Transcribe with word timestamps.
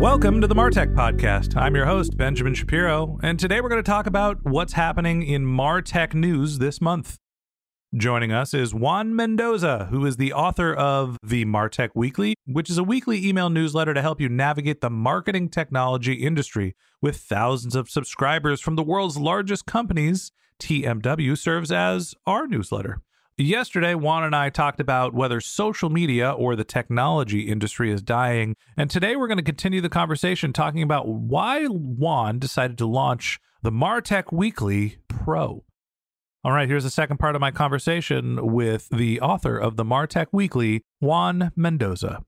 Welcome 0.00 0.40
to 0.40 0.46
the 0.46 0.54
Martech 0.54 0.94
Podcast. 0.94 1.54
I'm 1.58 1.76
your 1.76 1.84
host, 1.84 2.16
Benjamin 2.16 2.54
Shapiro, 2.54 3.18
and 3.22 3.38
today 3.38 3.60
we're 3.60 3.68
going 3.68 3.84
to 3.84 3.90
talk 3.90 4.06
about 4.06 4.38
what's 4.44 4.72
happening 4.72 5.22
in 5.22 5.44
Martech 5.44 6.14
news 6.14 6.58
this 6.58 6.80
month. 6.80 7.18
Joining 7.94 8.32
us 8.32 8.54
is 8.54 8.72
Juan 8.72 9.14
Mendoza, 9.14 9.88
who 9.90 10.06
is 10.06 10.16
the 10.16 10.32
author 10.32 10.72
of 10.72 11.18
the 11.22 11.44
Martech 11.44 11.90
Weekly, 11.94 12.34
which 12.46 12.70
is 12.70 12.78
a 12.78 12.82
weekly 12.82 13.28
email 13.28 13.50
newsletter 13.50 13.92
to 13.92 14.00
help 14.00 14.22
you 14.22 14.30
navigate 14.30 14.80
the 14.80 14.88
marketing 14.88 15.50
technology 15.50 16.14
industry. 16.14 16.74
With 17.02 17.18
thousands 17.18 17.76
of 17.76 17.90
subscribers 17.90 18.62
from 18.62 18.76
the 18.76 18.82
world's 18.82 19.18
largest 19.18 19.66
companies, 19.66 20.32
TMW 20.60 21.36
serves 21.36 21.70
as 21.70 22.14
our 22.26 22.46
newsletter. 22.46 23.02
Yesterday, 23.40 23.94
Juan 23.94 24.24
and 24.24 24.36
I 24.36 24.50
talked 24.50 24.80
about 24.80 25.14
whether 25.14 25.40
social 25.40 25.88
media 25.88 26.30
or 26.30 26.54
the 26.54 26.62
technology 26.62 27.48
industry 27.48 27.90
is 27.90 28.02
dying. 28.02 28.54
And 28.76 28.90
today, 28.90 29.16
we're 29.16 29.28
going 29.28 29.38
to 29.38 29.42
continue 29.42 29.80
the 29.80 29.88
conversation 29.88 30.52
talking 30.52 30.82
about 30.82 31.08
why 31.08 31.64
Juan 31.64 32.38
decided 32.38 32.76
to 32.76 32.86
launch 32.86 33.40
the 33.62 33.70
Martech 33.70 34.30
Weekly 34.30 34.98
Pro. 35.08 35.64
All 36.44 36.52
right, 36.52 36.68
here's 36.68 36.84
the 36.84 36.90
second 36.90 37.16
part 37.16 37.34
of 37.34 37.40
my 37.40 37.50
conversation 37.50 38.52
with 38.52 38.90
the 38.90 39.22
author 39.22 39.56
of 39.56 39.78
the 39.78 39.84
Martech 39.84 40.26
Weekly, 40.32 40.84
Juan 40.98 41.50
Mendoza. 41.56 42.22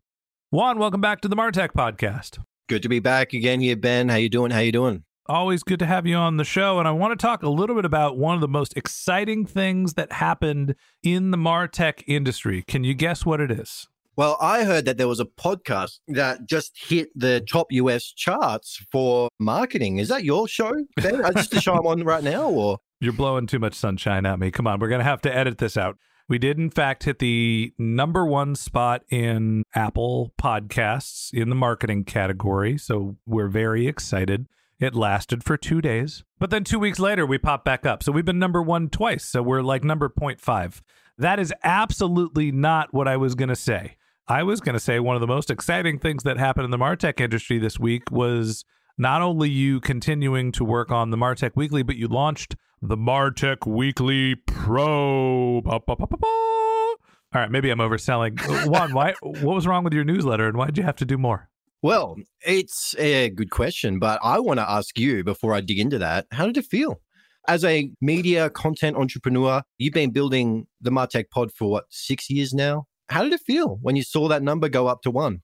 Juan, 0.48 0.78
welcome 0.78 1.02
back 1.02 1.20
to 1.20 1.28
the 1.28 1.36
Martech 1.36 1.72
podcast. 1.72 2.38
Good 2.70 2.82
to 2.84 2.88
be 2.88 3.00
back 3.00 3.34
again 3.34 3.60
here, 3.60 3.76
Ben. 3.76 4.08
How 4.08 4.16
you 4.16 4.30
doing? 4.30 4.50
How 4.50 4.60
you 4.60 4.72
doing? 4.72 5.04
Always 5.26 5.62
good 5.62 5.78
to 5.78 5.86
have 5.86 6.04
you 6.04 6.16
on 6.16 6.36
the 6.36 6.44
show. 6.44 6.80
And 6.80 6.88
I 6.88 6.90
want 6.90 7.18
to 7.18 7.26
talk 7.26 7.44
a 7.44 7.48
little 7.48 7.76
bit 7.76 7.84
about 7.84 8.18
one 8.18 8.34
of 8.34 8.40
the 8.40 8.48
most 8.48 8.76
exciting 8.76 9.46
things 9.46 9.94
that 9.94 10.12
happened 10.12 10.74
in 11.02 11.30
the 11.30 11.36
Martech 11.36 12.02
industry. 12.08 12.64
Can 12.66 12.82
you 12.82 12.92
guess 12.92 13.24
what 13.24 13.40
it 13.40 13.50
is? 13.50 13.86
Well, 14.16 14.36
I 14.40 14.64
heard 14.64 14.84
that 14.86 14.98
there 14.98 15.08
was 15.08 15.20
a 15.20 15.24
podcast 15.24 16.00
that 16.08 16.46
just 16.46 16.72
hit 16.76 17.08
the 17.14 17.40
top 17.40 17.68
US 17.70 18.12
charts 18.12 18.84
for 18.90 19.28
marketing. 19.38 19.98
Is 19.98 20.08
that 20.08 20.24
your 20.24 20.48
show, 20.48 20.72
Ben? 20.96 21.24
Is 21.24 21.34
this 21.34 21.48
the 21.48 21.60
show 21.60 21.74
I'm 21.74 21.86
on 21.86 22.02
right 22.02 22.22
now, 22.22 22.50
or 22.50 22.78
you're 23.00 23.14
blowing 23.14 23.46
too 23.46 23.58
much 23.58 23.74
sunshine 23.74 24.26
at 24.26 24.38
me? 24.38 24.50
Come 24.50 24.66
on, 24.66 24.80
we're 24.80 24.88
gonna 24.88 25.02
have 25.04 25.22
to 25.22 25.34
edit 25.34 25.58
this 25.58 25.78
out. 25.78 25.96
We 26.28 26.38
did, 26.38 26.58
in 26.58 26.70
fact, 26.70 27.04
hit 27.04 27.20
the 27.20 27.72
number 27.78 28.26
one 28.26 28.54
spot 28.54 29.02
in 29.10 29.62
Apple 29.74 30.32
Podcasts 30.38 31.32
in 31.32 31.48
the 31.48 31.54
marketing 31.54 32.04
category. 32.04 32.76
So 32.78 33.16
we're 33.26 33.48
very 33.48 33.86
excited. 33.86 34.46
It 34.82 34.96
lasted 34.96 35.44
for 35.44 35.56
two 35.56 35.80
days, 35.80 36.24
but 36.40 36.50
then 36.50 36.64
two 36.64 36.80
weeks 36.80 36.98
later, 36.98 37.24
we 37.24 37.38
popped 37.38 37.64
back 37.64 37.86
up. 37.86 38.02
So 38.02 38.10
we've 38.10 38.24
been 38.24 38.40
number 38.40 38.60
one 38.60 38.88
twice. 38.88 39.24
So 39.24 39.40
we're 39.40 39.62
like 39.62 39.84
number 39.84 40.08
0.5. 40.08 40.82
That 41.16 41.38
is 41.38 41.54
absolutely 41.62 42.50
not 42.50 42.92
what 42.92 43.06
I 43.06 43.16
was 43.16 43.36
going 43.36 43.48
to 43.48 43.54
say. 43.54 43.94
I 44.26 44.42
was 44.42 44.60
going 44.60 44.72
to 44.72 44.80
say 44.80 44.98
one 44.98 45.14
of 45.14 45.20
the 45.20 45.28
most 45.28 45.52
exciting 45.52 46.00
things 46.00 46.24
that 46.24 46.36
happened 46.36 46.64
in 46.64 46.72
the 46.72 46.78
Martech 46.78 47.20
industry 47.20 47.60
this 47.60 47.78
week 47.78 48.10
was 48.10 48.64
not 48.98 49.22
only 49.22 49.48
you 49.48 49.78
continuing 49.78 50.50
to 50.50 50.64
work 50.64 50.90
on 50.90 51.10
the 51.10 51.16
Martech 51.16 51.52
Weekly, 51.54 51.84
but 51.84 51.94
you 51.94 52.08
launched 52.08 52.56
the 52.80 52.96
Martech 52.96 53.64
Weekly 53.64 54.34
Pro. 54.34 55.60
Ba, 55.60 55.78
ba, 55.86 55.94
ba, 55.94 56.16
All 56.20 56.96
right, 57.32 57.52
maybe 57.52 57.70
I'm 57.70 57.78
overselling. 57.78 58.40
Uh, 58.42 58.68
Juan, 58.68 58.92
why? 58.92 59.14
What 59.22 59.54
was 59.54 59.64
wrong 59.64 59.84
with 59.84 59.92
your 59.92 60.02
newsletter, 60.02 60.48
and 60.48 60.56
why 60.56 60.66
did 60.66 60.76
you 60.76 60.82
have 60.82 60.96
to 60.96 61.04
do 61.04 61.18
more? 61.18 61.50
Well, 61.82 62.16
it's 62.46 62.94
a 62.96 63.30
good 63.30 63.50
question, 63.50 63.98
but 63.98 64.20
I 64.22 64.38
want 64.38 64.60
to 64.60 64.70
ask 64.70 64.96
you 64.96 65.24
before 65.24 65.52
I 65.52 65.60
dig 65.60 65.80
into 65.80 65.98
that 65.98 66.26
how 66.30 66.46
did 66.46 66.56
it 66.56 66.66
feel? 66.66 67.00
As 67.48 67.64
a 67.64 67.90
media 68.00 68.50
content 68.50 68.96
entrepreneur, 68.96 69.62
you've 69.78 69.92
been 69.92 70.12
building 70.12 70.68
the 70.80 70.90
Martech 70.90 71.30
pod 71.30 71.50
for 71.52 71.68
what, 71.68 71.84
six 71.90 72.30
years 72.30 72.54
now? 72.54 72.86
How 73.08 73.24
did 73.24 73.32
it 73.32 73.40
feel 73.44 73.78
when 73.82 73.96
you 73.96 74.04
saw 74.04 74.28
that 74.28 74.44
number 74.44 74.68
go 74.68 74.86
up 74.86 75.02
to 75.02 75.10
one? 75.10 75.42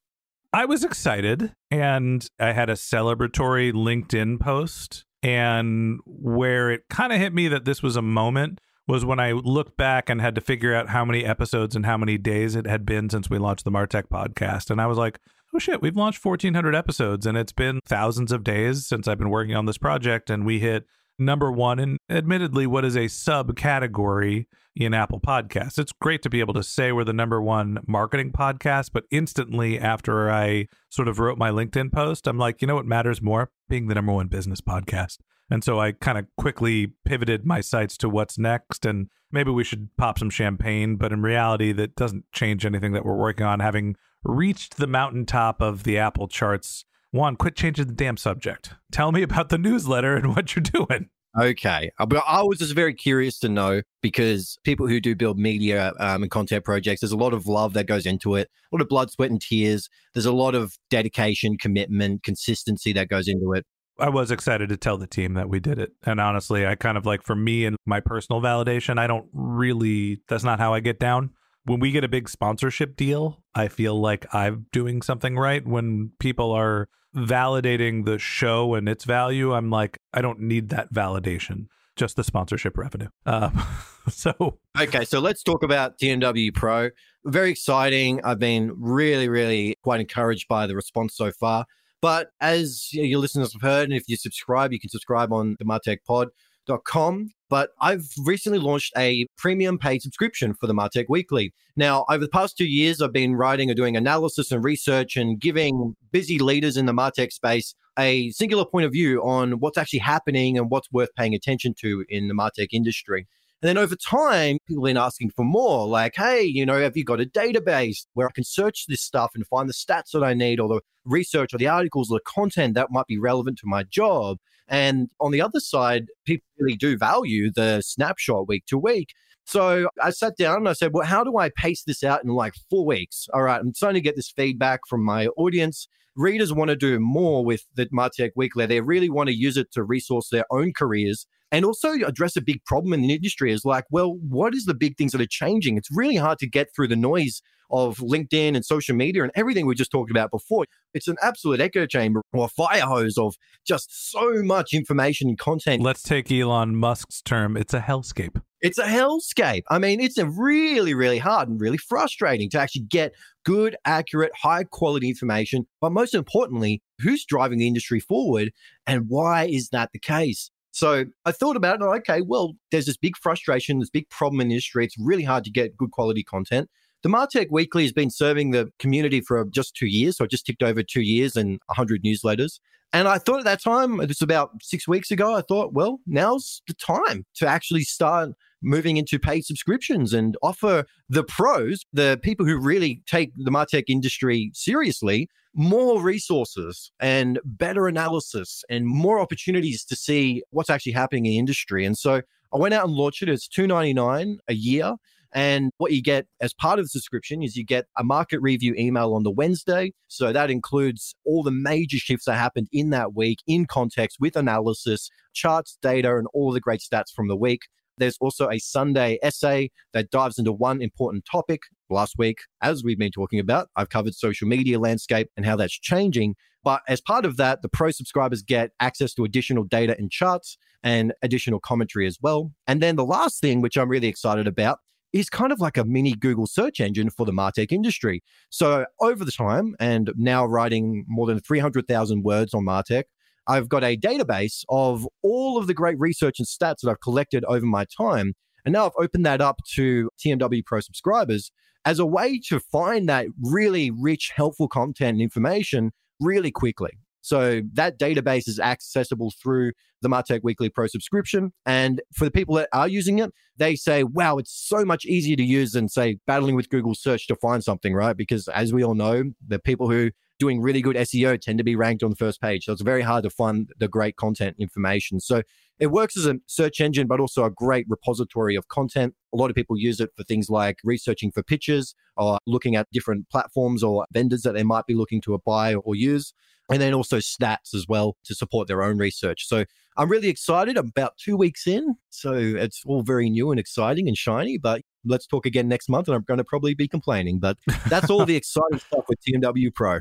I 0.53 0.65
was 0.65 0.84
excited 0.84 1.54
and 1.72 2.25
I 2.38 2.53
had 2.53 2.70
a 2.70 2.75
celebratory 2.75 3.72
LinkedIn 3.72 4.38
post. 4.38 5.05
And 5.25 5.99
where 6.06 6.70
it 6.70 6.82
kind 6.88 7.12
of 7.12 7.19
hit 7.19 7.34
me 7.34 7.49
that 7.49 7.65
this 7.65 7.82
was 7.82 7.97
a 7.97 8.03
moment 8.03 8.60
was 8.87 9.05
when 9.05 9.19
I 9.19 9.32
looked 9.32 9.76
back 9.76 10.09
and 10.09 10.20
had 10.20 10.37
to 10.37 10.41
figure 10.41 10.72
out 10.72 10.91
how 10.91 11.05
many 11.05 11.25
episodes 11.25 11.75
and 11.75 11.84
how 11.84 11.97
many 11.97 12.16
days 12.16 12.55
it 12.55 12.66
had 12.66 12.87
been 12.87 13.10
since 13.10 13.28
we 13.28 13.38
launched 13.38 13.65
the 13.65 13.72
Martech 13.72 14.05
podcast. 14.05 14.70
And 14.70 14.81
I 14.81 14.87
was 14.87 14.97
like, 14.97 15.19
oh 15.58 15.60
shit, 15.60 15.82
we've 15.82 15.96
launched 15.96 16.24
1,400 16.24 16.72
episodes 16.72 17.26
and 17.26 17.36
it's 17.36 17.50
been 17.50 17.80
thousands 17.84 18.30
of 18.30 18.44
days 18.44 18.86
since 18.86 19.08
I've 19.08 19.19
been 19.19 19.28
working 19.28 19.56
on 19.56 19.66
this 19.66 19.76
project. 19.76 20.30
And 20.30 20.46
we 20.46 20.60
hit 20.60 20.84
number 21.19 21.50
one 21.50 21.80
in 21.80 21.98
admittedly 22.08 22.64
what 22.64 22.84
is 22.84 22.94
a 22.94 23.06
subcategory 23.06 24.46
in 24.84 24.94
Apple 24.94 25.21
Podcasts. 25.21 25.78
It's 25.78 25.93
great 25.93 26.22
to 26.22 26.31
be 26.31 26.41
able 26.41 26.55
to 26.55 26.62
say 26.62 26.93
we're 26.93 27.05
the 27.05 27.12
number 27.12 27.43
one 27.43 27.78
marketing 27.87 28.31
podcast, 28.33 28.91
but 28.93 29.05
instantly 29.11 29.78
after 29.78 30.31
I 30.31 30.69
sort 30.89 31.09
of 31.09 31.19
wrote 31.19 31.37
my 31.37 31.50
LinkedIn 31.50 31.93
post, 31.93 32.27
I'm 32.28 32.39
like, 32.39 32.62
you 32.62 32.69
know 32.69 32.77
what 32.77 32.87
matters 32.87 33.21
more? 33.21 33.50
Being 33.69 33.88
the 33.88 33.94
number 33.94 34.12
one 34.12 34.28
business 34.28 34.61
podcast. 34.61 35.19
And 35.50 35.65
so 35.65 35.81
I 35.81 35.93
kind 35.93 36.19
of 36.19 36.27
quickly 36.37 36.93
pivoted 37.05 37.44
my 37.44 37.61
sights 37.61 37.97
to 37.99 38.09
what's 38.09 38.38
next. 38.38 38.84
And 38.87 39.09
maybe 39.33 39.50
we 39.50 39.65
should 39.65 39.88
pop 39.97 40.19
some 40.19 40.31
champagne, 40.31 40.97
but 40.97 41.12
in 41.12 41.22
reality, 41.22 41.72
that 41.72 41.97
doesn't 41.97 42.25
change 42.33 42.65
anything 42.65 42.93
that 42.93 43.05
we're 43.05 43.17
working 43.17 43.47
on. 43.47 43.61
Having 43.61 43.97
reached 44.22 44.77
the 44.77 44.87
mountaintop 44.87 45.61
of 45.61 45.84
the 45.84 45.99
Apple 45.99 46.28
charts, 46.28 46.84
Juan, 47.11 47.37
quit 47.37 47.56
changing 47.56 47.87
the 47.87 47.94
damn 47.94 48.17
subject. 48.17 48.75
Tell 48.93 49.11
me 49.11 49.22
about 49.22 49.49
the 49.49 49.59
newsletter 49.59 50.17
and 50.17 50.28
what 50.37 50.55
you're 50.55 50.62
doing. 50.62 51.09
Okay. 51.41 51.91
Uh, 51.99 52.06
but 52.06 52.25
I 52.26 52.43
was 52.43 52.59
just 52.59 52.75
very 52.75 52.94
curious 52.94 53.38
to 53.41 53.49
know 53.49 53.82
because 54.03 54.58
people 54.64 54.88
who 54.88 55.00
do 55.00 55.14
build 55.14 55.38
media 55.38 55.93
um, 56.00 56.23
and 56.23 56.31
content 56.31 56.64
projects, 56.64 57.00
there's 57.00 57.12
a 57.12 57.17
lot 57.17 57.32
of 57.32 57.46
love 57.46 57.75
that 57.75 57.87
goes 57.87 58.06
into 58.06 58.35
it, 58.35 58.49
a 58.73 58.76
lot 58.76 58.82
of 58.82 58.88
blood, 58.88 59.11
sweat, 59.11 59.31
and 59.31 59.40
tears. 59.40 59.88
There's 60.14 60.26
a 60.26 60.32
lot 60.32 60.55
of 60.55 60.76
dedication, 60.90 61.56
commitment, 61.56 62.23
consistency 62.23 62.93
that 62.94 63.08
goes 63.08 63.29
into 63.29 63.52
it. 63.52 63.64
I 64.00 64.08
was 64.08 64.31
excited 64.31 64.69
to 64.69 64.76
tell 64.76 64.96
the 64.96 65.06
team 65.06 65.35
that 65.35 65.49
we 65.49 65.61
did 65.61 65.79
it. 65.79 65.93
And 66.05 66.20
honestly, 66.20 66.67
I 66.67 66.76
kind 66.76 66.96
of 66.96 67.05
like 67.05 67.23
for 67.23 67.35
me 67.35 67.64
and 67.64 67.76
my 67.85 68.00
personal 68.00 68.40
validation, 68.40 68.99
I 68.99 69.06
don't 69.06 69.26
really, 69.32 70.23
that's 70.29 70.44
not 70.44 70.61
how 70.61 70.73
I 70.73 70.81
get 70.81 71.00
down. 71.00 71.31
When 71.64 71.81
we 71.81 71.90
get 71.90 72.05
a 72.05 72.08
big 72.08 72.29
sponsorship 72.29 72.96
deal, 72.96 73.43
I 73.55 73.69
feel 73.69 74.00
like 74.00 74.32
I'm 74.32 74.67
doing 74.73 75.02
something 75.02 75.37
right. 75.37 75.67
When 75.67 76.12
people 76.19 76.52
are 76.52 76.88
validating 77.26 78.05
the 78.05 78.19
show 78.19 78.75
and 78.75 78.88
its 78.88 79.05
value, 79.05 79.53
I'm 79.53 79.70
like, 79.70 79.99
I 80.12 80.20
don't 80.20 80.41
need 80.41 80.69
that 80.70 80.93
validation, 80.93 81.67
just 81.97 82.17
the 82.17 82.25
sponsorship 82.25 82.76
revenue. 82.76 83.09
Um, 83.26 83.62
so, 84.09 84.59
okay, 84.81 85.05
so 85.05 85.20
let's 85.20 85.43
talk 85.43 85.62
about 85.62 85.99
TMW 85.99 86.55
Pro. 86.55 86.91
Very 87.25 87.50
exciting. 87.50 88.20
I've 88.25 88.38
been 88.38 88.73
really, 88.76 89.29
really 89.29 89.76
quite 89.82 90.00
encouraged 90.00 90.49
by 90.49 90.67
the 90.67 90.75
response 90.75 91.17
so 91.17 91.32
far. 91.32 91.67
But 92.00 92.29
as 92.41 92.93
your 92.93 93.19
listeners 93.19 93.53
have 93.53 93.62
heard, 93.62 93.85
and 93.85 93.94
if 93.94 94.05
you 94.09 94.17
subscribe, 94.17 94.73
you 94.73 94.79
can 94.79 94.91
subscribe 94.91 95.32
on 95.32 95.56
the 95.59 95.64
Martech 95.64 95.99
Pod. 96.06 96.29
martech.com. 96.69 97.31
But 97.50 97.70
I've 97.81 98.06
recently 98.25 98.59
launched 98.59 98.93
a 98.97 99.26
premium 99.38 99.79
paid 99.79 100.03
subscription 100.03 100.55
for 100.55 100.67
the 100.67 100.75
Martech 100.75 101.06
Weekly. 101.09 101.53
Now, 101.76 102.05
over 102.11 102.19
the 102.19 102.29
past 102.29 102.59
two 102.59 102.67
years, 102.67 103.00
I've 103.00 103.12
been 103.12 103.37
writing 103.37 103.70
and 103.70 103.76
doing 103.76 103.97
analysis 103.97 104.53
and 104.53 104.62
research 104.62 105.17
and 105.17 105.41
giving 105.41 105.97
busy 106.12 106.38
leaders 106.38 106.76
in 106.76 106.87
the 106.87 106.93
Martech 106.93 107.32
space 107.32 107.75
a 107.99 108.31
singular 108.31 108.65
point 108.65 108.85
of 108.85 108.93
view 108.93 109.23
on 109.23 109.61
what's 109.61 109.79
actually 109.79 110.00
happening 110.00 110.59
and 110.59 110.70
what's 110.70 110.93
worth 110.93 111.09
paying 111.17 111.35
attention 111.35 111.75
to 111.81 112.05
in 112.09 112.29
the 112.29 112.35
Martech 112.35 112.69
industry. 112.73 113.26
And 113.61 113.69
then 113.69 113.79
over 113.79 113.97
time, 113.97 114.59
people 114.69 114.85
have 114.85 114.91
been 114.91 114.97
asking 114.97 115.31
for 115.31 115.44
more, 115.44 115.88
like, 115.88 116.14
hey, 116.17 116.43
you 116.43 116.64
know, 116.64 116.79
have 116.81 116.97
you 116.97 117.03
got 117.03 117.21
a 117.21 117.25
database 117.25 118.06
where 118.12 118.29
I 118.29 118.31
can 118.31 118.44
search 118.44 118.85
this 118.87 119.00
stuff 119.00 119.32
and 119.35 119.44
find 119.49 119.69
the 119.69 119.73
stats 119.73 120.12
that 120.12 120.23
I 120.23 120.32
need 120.32 120.61
or 120.61 120.69
the 120.69 120.81
research 121.05 121.53
or 121.53 121.59
the 121.59 121.67
articles 121.67 122.12
or 122.12 122.19
the 122.19 122.31
content 122.31 122.75
that 122.75 122.93
might 122.93 123.06
be 123.06 123.19
relevant 123.19 123.59
to 123.59 123.67
my 123.67 123.82
job? 123.82 124.38
And 124.69 125.09
on 125.20 125.32
the 125.32 125.41
other 125.41 125.61
side, 125.61 126.06
people 126.25 126.47
really 126.59 126.76
do 126.76 126.97
value 126.97 127.50
the 127.50 127.81
snapshot 127.82 128.49
week 128.49 128.67
to 128.67 128.79
week. 128.79 129.15
So 129.44 129.88
I 130.03 130.11
sat 130.11 130.37
down 130.37 130.59
and 130.59 130.69
I 130.69 130.75
said, 130.75 130.93
well, 130.93 131.06
how 131.06 131.25
do 131.25 131.38
I 131.38 131.50
pace 131.56 131.82
this 131.82 132.05
out 132.05 132.23
in 132.23 132.29
like 132.31 132.53
four 132.69 132.85
weeks? 132.85 133.29
All 133.32 133.43
right, 133.43 133.59
I'm 133.59 133.73
starting 133.75 133.94
to 133.94 134.06
get 134.06 134.15
this 134.15 134.31
feedback 134.31 134.81
from 134.87 135.03
my 135.03 135.29
audience. 135.38 135.88
Readers 136.17 136.53
want 136.53 136.69
to 136.69 136.76
do 136.76 137.00
more 137.00 137.44
with 137.44 137.65
the 137.75 137.87
Martech 137.87 138.32
Weekly. 138.37 138.67
They 138.67 138.82
really 138.82 139.09
want 139.09 139.29
to 139.29 139.35
use 139.35 139.56
it 139.56 139.73
to 139.73 139.82
resource 139.82 140.29
their 140.29 140.44
own 140.50 140.75
careers 140.75 141.26
and 141.50 141.64
also 141.64 141.93
address 142.05 142.37
a 142.37 142.43
big 142.43 142.64
problem 142.64 142.93
in 142.93 143.03
the 143.03 143.14
industry 143.14 143.53
is 143.53 143.64
like, 143.64 143.85
well, 143.91 144.17
what 144.17 144.55
is 144.55 144.67
the 144.67 144.75
big 144.75 144.97
things 144.97 145.12
that 145.12 145.21
are 145.21 145.26
changing? 145.26 145.79
It's 145.79 145.91
really 145.91 146.17
hard 146.17 146.38
to 146.41 146.47
get 146.47 146.69
through 146.75 146.88
the 146.88 146.97
noise 146.97 147.41
of 147.70 147.99
LinkedIn 147.99 148.55
and 148.55 148.65
social 148.65 148.97
media 148.97 149.23
and 149.23 149.32
everything 149.35 149.67
we 149.67 149.75
just 149.75 149.91
talked 149.91 150.11
about 150.11 150.31
before. 150.31 150.65
It's 150.94 151.09
an 151.09 151.17
absolute 151.23 151.61
echo 151.61 151.87
chamber 151.87 152.23
or 152.32 152.47
a 152.47 152.49
fire 152.49 152.82
hose 152.82 153.19
of 153.19 153.35
just 153.67 154.11
so 154.11 154.43
much 154.43 154.73
information 154.73 155.29
and 155.29 155.38
content. 155.38 155.82
Let's 155.82 156.03
take 156.03 156.31
Elon 156.32 156.76
Musk's 156.76 157.20
term. 157.23 157.56
It's 157.56 157.75
a 157.75 157.81
hellscape. 157.81 158.41
It's 158.61 158.79
a 158.79 158.85
hellscape. 158.85 159.62
I 159.70 159.79
mean, 159.79 160.00
it's 160.00 160.19
a 160.19 160.26
really, 160.26 160.93
really 160.93 161.19
hard 161.19 161.49
and 161.49 161.61
really 161.61 161.79
frustrating 161.79 162.50
to 162.50 162.59
actually 162.59 162.82
get 162.82 163.12
good, 163.44 163.76
accurate, 163.85 164.32
high 164.35 164.64
quality 164.64 165.09
information. 165.09 165.67
But 165.81 165.93
most 165.93 166.14
importantly, 166.14 166.82
who's 167.00 167.25
driving 167.25 167.59
the 167.59 167.69
industry 167.69 168.00
forward 168.00 168.53
and 168.87 169.05
why 169.09 169.44
is 169.47 169.69
that 169.71 169.91
the 169.93 170.00
case? 170.00 170.50
So 170.73 171.06
I 171.25 171.32
thought 171.32 171.56
about 171.56 171.81
it. 171.81 171.82
And 171.82 171.94
okay, 172.00 172.21
well, 172.21 172.55
there's 172.71 172.87
this 172.87 172.97
big 172.97 173.17
frustration, 173.17 173.79
this 173.79 173.91
big 173.91 174.09
problem 174.11 174.41
in 174.41 174.49
the 174.49 174.55
industry. 174.55 174.85
It's 174.85 174.97
really 174.99 175.25
hard 175.25 175.44
to 175.44 175.50
get 175.50 175.76
good 175.76 175.91
quality 175.91 176.23
content. 176.23 176.69
The 177.03 177.09
Martech 177.09 177.47
Weekly 177.50 177.85
has 177.85 177.93
been 177.93 178.11
serving 178.11 178.50
the 178.50 178.73
community 178.79 179.21
for 179.21 179.45
just 179.47 179.77
two 179.77 179.87
years. 179.87 180.17
So 180.17 180.25
I 180.25 180.27
just 180.27 180.47
ticked 180.47 180.62
over 180.62 180.83
two 180.83 181.03
years 181.03 181.37
and 181.37 181.61
100 181.67 182.03
newsletters. 182.03 182.59
And 182.93 183.06
I 183.06 183.19
thought 183.19 183.39
at 183.39 183.45
that 183.45 183.62
time, 183.62 184.00
it 184.00 184.09
was 184.09 184.23
about 184.23 184.50
six 184.62 184.89
weeks 184.89 185.11
ago, 185.11 185.35
I 185.37 185.43
thought, 185.43 185.75
well, 185.75 186.00
now's 186.06 186.62
the 186.67 186.75
time 186.75 187.25
to 187.37 187.47
actually 187.47 187.83
start 187.83 188.31
moving 188.62 188.97
into 188.97 189.19
paid 189.19 189.45
subscriptions 189.45 190.12
and 190.12 190.37
offer 190.43 190.85
the 191.09 191.23
pros, 191.23 191.85
the 191.93 192.19
people 192.23 192.47
who 192.47 192.59
really 192.59 193.03
take 193.06 193.31
the 193.37 193.50
Martech 193.50 193.85
industry 193.89 194.50
seriously, 194.55 195.29
more 195.55 196.03
resources 196.03 196.91
and 196.99 197.39
better 197.45 197.87
analysis 197.89 198.65
and 198.69 198.87
more 198.87 199.21
opportunities 199.21 199.85
to 199.85 199.95
see 199.95 200.43
what's 200.50 200.71
actually 200.71 200.93
happening 200.93 201.27
in 201.27 201.33
industry. 201.35 201.85
And 201.85 201.97
so 201.97 202.23
I 202.53 202.56
went 202.56 202.75
out 202.75 202.87
and 202.87 202.95
launched 202.95 203.23
it. 203.23 203.29
It's 203.29 203.47
two 203.47 203.67
ninety 203.67 203.93
nine 203.93 204.39
a 204.49 204.55
year. 204.55 204.95
And 205.34 205.70
what 205.78 205.92
you 205.92 206.02
get 206.02 206.26
as 206.40 206.54
part 206.54 206.78
of 206.78 206.86
the 206.86 206.88
subscription 206.88 207.42
is 207.42 207.56
you 207.56 207.64
get 207.64 207.86
a 207.98 208.04
market 208.04 208.40
review 208.40 208.75
email 208.76 209.14
on 209.14 209.25
the 209.25 209.30
Wednesday. 209.30 209.92
So 210.08 210.32
that 210.32 210.50
includes 210.50 211.14
all 211.26 211.42
the 211.42 211.50
major 211.50 211.98
shifts 211.98 212.25
that 212.25 212.36
happened 212.36 212.69
in 212.72 212.90
that 212.90 213.14
week 213.14 213.40
in 213.46 213.66
context 213.66 214.19
with 214.20 214.36
analysis, 214.36 215.10
charts, 215.34 215.78
data, 215.82 216.16
and 216.16 216.26
all 216.32 216.52
the 216.52 216.60
great 216.60 216.80
stats 216.80 217.12
from 217.14 217.28
the 217.28 217.36
week. 217.36 217.62
There's 217.98 218.16
also 218.20 218.48
a 218.48 218.58
Sunday 218.58 219.19
essay 219.22 219.70
that 219.92 220.10
dives 220.10 220.38
into 220.38 220.52
one 220.52 220.80
important 220.80 221.25
topic. 221.30 221.62
Last 221.90 222.14
week, 222.19 222.38
as 222.62 222.84
we've 222.84 222.98
been 222.98 223.10
talking 223.10 223.40
about, 223.40 223.69
I've 223.75 223.88
covered 223.88 224.14
social 224.14 224.46
media 224.46 224.78
landscape 224.78 225.30
and 225.36 225.44
how 225.46 225.56
that's 225.56 225.78
changing. 225.78 226.36
But 226.62 226.82
as 226.86 227.00
part 227.00 227.25
of 227.25 227.38
that, 227.38 227.62
the 227.62 227.69
pro 227.69 227.90
subscribers 227.90 228.42
get 228.42 228.70
access 228.78 229.14
to 229.14 229.25
additional 229.25 229.64
data 229.64 229.96
and 229.98 230.10
charts 230.10 230.58
and 230.82 231.12
additional 231.22 231.60
commentary 231.60 232.06
as 232.06 232.19
well. 232.20 232.52
And 232.66 232.82
then 232.82 232.96
the 232.96 233.04
last 233.04 233.40
thing, 233.40 233.62
which 233.62 233.76
I'm 233.76 233.88
really 233.88 234.08
excited 234.08 234.46
about, 234.46 234.78
is 235.12 235.31
kind 235.31 235.52
of 235.52 235.60
like 235.60 235.76
a 235.76 235.84
mini 235.84 236.14
Google 236.14 236.46
search 236.46 236.81
engine 236.81 237.10
for 237.10 237.25
the 237.25 237.32
Martech 237.32 237.72
industry. 237.72 238.22
So 238.50 238.87
over 239.00 239.25
the 239.25 239.32
time, 239.32 239.75
and 239.81 240.12
now 240.16 240.44
writing 240.44 241.05
more 241.08 241.26
than 241.26 241.40
300,000 241.40 242.22
words 242.22 242.55
on 242.55 242.64
Martech, 242.64 243.05
I've 243.46 243.69
got 243.69 243.82
a 243.82 243.96
database 243.96 244.64
of 244.69 245.08
all 245.22 245.56
of 245.56 245.66
the 245.66 245.75
great 245.75 245.99
research 245.99 246.38
and 246.38 246.46
stats 246.46 246.81
that 246.82 246.90
I've 246.90 247.00
collected 247.00 247.44
over 247.46 247.64
my 247.64 247.87
time. 247.96 248.34
And 248.64 248.75
now 248.75 248.84
I've 248.84 248.93
opened 248.99 249.25
that 249.25 249.40
up 249.40 249.60
to 249.75 250.10
TMW 250.19 250.64
Pro 250.64 250.81
subscribers 250.81 251.50
as 251.87 251.99
a 251.99 252.04
way 252.04 252.38
to 252.49 252.61
find 252.61 253.08
that 253.08 253.26
really 253.40 253.90
rich, 253.90 254.32
helpful 254.34 254.69
content 254.69 255.14
and 255.14 255.22
information 255.22 255.93
really 256.20 256.50
quickly. 256.50 256.90
So 257.28 257.60
that 257.75 257.98
database 257.98 258.48
is 258.48 258.58
accessible 258.58 259.32
through 259.42 259.72
the 260.00 260.08
Martech 260.08 260.40
Weekly 260.42 260.70
Pro 260.70 260.86
subscription. 260.86 261.52
And 261.66 262.00
for 262.14 262.25
the 262.25 262.30
people 262.30 262.54
that 262.54 262.69
are 262.72 262.88
using 262.88 263.19
it, 263.19 263.32
they 263.56 263.76
say, 263.76 264.02
wow, 264.02 264.38
it's 264.38 264.52
so 264.52 264.84
much 264.84 265.04
easier 265.04 265.36
to 265.36 265.44
use 265.44 265.72
than, 265.72 265.88
say, 265.88 266.19
battling 266.26 266.54
with 266.54 266.70
Google 266.70 266.94
search 266.94 267.26
to 267.26 267.36
find 267.36 267.62
something, 267.62 267.94
right? 267.94 268.16
Because 268.16 268.48
as 268.48 268.72
we 268.72 268.82
all 268.82 268.94
know, 268.94 269.25
the 269.46 269.58
people 269.58 269.90
who 269.90 270.10
doing 270.38 270.60
really 270.60 270.80
good 270.80 270.96
SEO 270.96 271.38
tend 271.40 271.58
to 271.58 271.64
be 271.64 271.75
ranked 271.75 272.02
on 272.02 272.10
the 272.10 272.16
first 272.16 272.40
page. 272.40 272.64
So 272.64 272.72
it's 272.72 272.82
very 272.82 273.02
hard 273.02 273.25
to 273.25 273.30
find 273.30 273.69
the 273.78 273.88
great 273.88 274.16
content 274.16 274.56
information. 274.58 275.20
So 275.20 275.42
it 275.80 275.88
works 275.88 276.16
as 276.16 276.26
a 276.26 276.36
search 276.46 276.80
engine, 276.80 277.08
but 277.08 277.20
also 277.20 277.44
a 277.44 277.50
great 277.50 277.86
repository 277.88 278.54
of 278.54 278.69
content. 278.69 279.14
A 279.34 279.36
lot 279.36 279.50
of 279.50 279.56
people 279.56 279.76
use 279.76 280.00
it 280.00 280.10
for 280.16 280.22
things 280.22 280.48
like 280.48 280.78
researching 280.84 281.32
for 281.32 281.42
pitches 281.42 281.94
or 282.16 282.38
looking 282.46 282.76
at 282.76 282.86
different 282.92 283.28
platforms 283.30 283.82
or 283.82 284.06
vendors 284.12 284.42
that 284.42 284.54
they 284.54 284.62
might 284.62 284.86
be 284.86 284.94
looking 284.94 285.20
to 285.22 285.38
buy 285.44 285.75
or 285.75 285.96
use 285.96 286.32
and 286.70 286.81
then 286.81 286.94
also 286.94 287.19
stats 287.19 287.75
as 287.75 287.87
well 287.88 288.17
to 288.25 288.35
support 288.35 288.69
their 288.69 288.82
own 288.82 288.99
research. 288.99 289.47
So 289.47 289.65
I'm 289.97 290.09
really 290.09 290.29
excited. 290.29 290.76
I'm 290.76 290.88
about 290.88 291.17
two 291.19 291.37
weeks 291.37 291.67
in. 291.67 291.97
So 292.11 292.35
it's 292.35 292.82
all 292.87 293.03
very 293.03 293.29
new 293.31 293.50
and 293.50 293.59
exciting 293.59 294.06
and 294.06 294.17
shiny, 294.17 294.59
but 294.59 294.82
let's 295.05 295.26
talk 295.26 295.47
again 295.47 295.69
next 295.69 295.88
month 295.88 296.09
and 296.09 296.15
I'm 296.15 296.23
going 296.23 296.38
to 296.38 296.44
probably 296.44 296.75
be 296.75 296.87
complaining. 296.87 297.41
But 297.41 297.56
that's 297.88 298.11
all 298.11 298.25
the 298.25 298.37
exciting 298.37 298.79
stuff 298.79 299.05
with 299.09 299.19
TMW 299.26 299.75
Pro. 299.75 300.00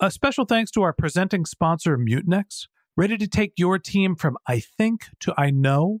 A 0.00 0.10
special 0.10 0.46
thanks 0.46 0.70
to 0.72 0.82
our 0.82 0.92
presenting 0.92 1.44
sponsor, 1.44 1.98
Mutinex. 1.98 2.66
Ready 2.96 3.16
to 3.18 3.28
take 3.28 3.52
your 3.56 3.78
team 3.78 4.16
from 4.16 4.36
I 4.48 4.60
think 4.60 5.06
to 5.20 5.34
I 5.38 5.50
know? 5.50 6.00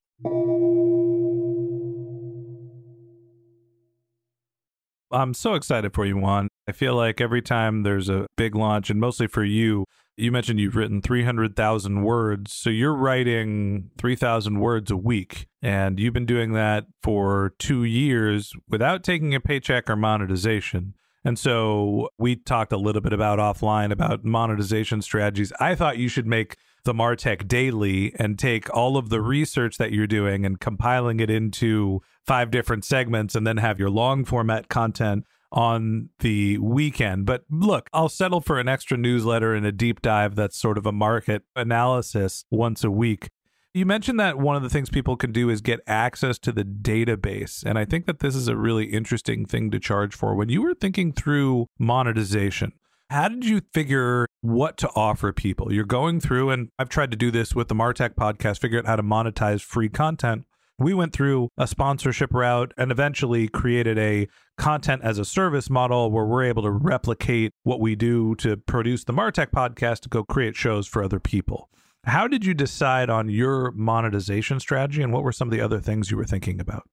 I'm 5.11 5.33
so 5.33 5.53
excited 5.53 5.93
for 5.93 6.05
you, 6.05 6.17
Juan. 6.17 6.47
I 6.67 6.71
feel 6.71 6.95
like 6.95 7.21
every 7.21 7.41
time 7.41 7.83
there's 7.83 8.09
a 8.09 8.27
big 8.37 8.55
launch, 8.55 8.89
and 8.89 8.99
mostly 8.99 9.27
for 9.27 9.43
you, 9.43 9.85
you 10.17 10.31
mentioned 10.31 10.59
you've 10.59 10.75
written 10.75 11.01
300,000 11.01 12.03
words. 12.03 12.53
So 12.53 12.69
you're 12.69 12.93
writing 12.93 13.89
3,000 13.97 14.59
words 14.59 14.91
a 14.91 14.97
week. 14.97 15.47
And 15.61 15.99
you've 15.99 16.13
been 16.13 16.25
doing 16.25 16.53
that 16.53 16.85
for 17.01 17.53
two 17.57 17.83
years 17.83 18.53
without 18.67 19.03
taking 19.03 19.33
a 19.33 19.39
paycheck 19.39 19.89
or 19.89 19.95
monetization. 19.95 20.93
And 21.23 21.37
so 21.37 22.09
we 22.17 22.35
talked 22.35 22.71
a 22.71 22.77
little 22.77 23.01
bit 23.01 23.13
about 23.13 23.39
offline 23.39 23.91
about 23.91 24.25
monetization 24.25 25.01
strategies. 25.01 25.53
I 25.59 25.75
thought 25.75 25.97
you 25.97 26.07
should 26.07 26.27
make 26.27 26.55
the 26.83 26.93
Martech 26.93 27.47
daily 27.47 28.13
and 28.17 28.37
take 28.37 28.73
all 28.75 28.97
of 28.97 29.09
the 29.09 29.21
research 29.21 29.77
that 29.77 29.91
you're 29.91 30.07
doing 30.07 30.45
and 30.45 30.59
compiling 30.59 31.19
it 31.19 31.29
into 31.29 32.01
five 32.25 32.51
different 32.51 32.85
segments 32.85 33.35
and 33.35 33.45
then 33.45 33.57
have 33.57 33.79
your 33.79 33.89
long 33.89 34.25
format 34.25 34.69
content 34.69 35.25
on 35.51 36.09
the 36.19 36.57
weekend. 36.59 37.25
But 37.25 37.43
look, 37.49 37.89
I'll 37.93 38.09
settle 38.09 38.41
for 38.41 38.59
an 38.59 38.67
extra 38.67 38.97
newsletter 38.97 39.53
and 39.53 39.65
a 39.65 39.71
deep 39.71 40.01
dive 40.01 40.35
that's 40.35 40.57
sort 40.57 40.77
of 40.77 40.85
a 40.85 40.91
market 40.91 41.43
analysis 41.55 42.45
once 42.49 42.83
a 42.83 42.91
week. 42.91 43.29
You 43.73 43.85
mentioned 43.85 44.19
that 44.19 44.37
one 44.37 44.57
of 44.57 44.63
the 44.63 44.69
things 44.69 44.89
people 44.89 45.15
can 45.15 45.31
do 45.31 45.49
is 45.49 45.61
get 45.61 45.79
access 45.87 46.37
to 46.39 46.51
the 46.51 46.65
database. 46.65 47.63
And 47.65 47.79
I 47.79 47.85
think 47.85 48.05
that 48.05 48.19
this 48.19 48.35
is 48.35 48.49
a 48.49 48.57
really 48.57 48.85
interesting 48.85 49.45
thing 49.45 49.71
to 49.71 49.79
charge 49.79 50.13
for. 50.13 50.35
When 50.35 50.49
you 50.49 50.61
were 50.61 50.73
thinking 50.73 51.13
through 51.13 51.67
monetization, 51.79 52.73
how 53.11 53.27
did 53.27 53.43
you 53.43 53.59
figure 53.73 54.25
what 54.39 54.77
to 54.77 54.89
offer 54.95 55.33
people? 55.33 55.73
You're 55.73 55.83
going 55.83 56.21
through, 56.21 56.49
and 56.49 56.69
I've 56.79 56.87
tried 56.87 57.11
to 57.11 57.17
do 57.17 57.29
this 57.29 57.53
with 57.53 57.67
the 57.67 57.75
Martech 57.75 58.15
podcast, 58.15 58.59
figure 58.59 58.79
out 58.79 58.85
how 58.85 58.95
to 58.95 59.03
monetize 59.03 59.61
free 59.61 59.89
content. 59.89 60.45
We 60.79 60.93
went 60.93 61.11
through 61.11 61.49
a 61.57 61.67
sponsorship 61.67 62.33
route 62.33 62.73
and 62.77 62.89
eventually 62.89 63.49
created 63.49 63.99
a 63.99 64.29
content 64.57 65.01
as 65.03 65.19
a 65.19 65.25
service 65.25 65.69
model 65.69 66.09
where 66.09 66.23
we're 66.23 66.45
able 66.45 66.63
to 66.63 66.71
replicate 66.71 67.51
what 67.63 67.81
we 67.81 67.95
do 67.95 68.33
to 68.35 68.55
produce 68.55 69.03
the 69.03 69.13
Martech 69.13 69.51
podcast 69.51 69.99
to 70.03 70.09
go 70.09 70.23
create 70.23 70.55
shows 70.55 70.87
for 70.87 71.03
other 71.03 71.19
people. 71.19 71.69
How 72.05 72.29
did 72.29 72.45
you 72.45 72.53
decide 72.53 73.09
on 73.09 73.27
your 73.27 73.71
monetization 73.71 74.61
strategy 74.61 75.03
and 75.03 75.11
what 75.11 75.23
were 75.23 75.33
some 75.33 75.49
of 75.49 75.51
the 75.51 75.61
other 75.61 75.81
things 75.81 76.11
you 76.11 76.17
were 76.17 76.23
thinking 76.23 76.61
about? 76.61 76.83